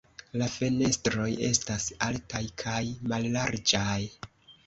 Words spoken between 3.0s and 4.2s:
mallarĝaj.